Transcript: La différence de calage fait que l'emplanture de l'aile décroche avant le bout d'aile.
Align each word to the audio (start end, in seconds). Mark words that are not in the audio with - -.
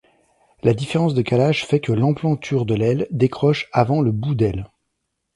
La 0.63 0.73
différence 0.73 1.13
de 1.13 1.21
calage 1.21 1.63
fait 1.63 1.79
que 1.79 1.91
l'emplanture 1.91 2.65
de 2.65 2.73
l'aile 2.73 3.05
décroche 3.11 3.69
avant 3.71 4.01
le 4.01 4.11
bout 4.11 4.33
d'aile. 4.33 4.65